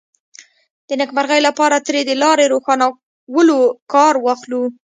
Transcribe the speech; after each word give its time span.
د 0.87 0.89
نېکمرغۍ 0.99 1.39
لپاره 1.47 1.77
ترې 1.87 2.01
د 2.05 2.11
لارې 2.23 2.45
روښانولو 2.53 3.59
کار 3.93 4.13
واخلو. 4.25 4.63